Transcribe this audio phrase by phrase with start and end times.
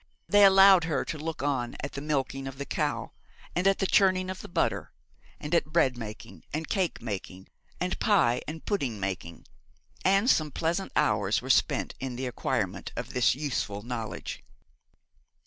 [0.27, 3.11] They allowed her to look on at the milking of the cow,
[3.55, 4.91] and at the churning of the butter;
[5.39, 9.45] and at bread making, and cake making, and pie and pudding making;
[10.03, 14.43] and some pleasant hours were spent in the acquirement of this useful knowledge.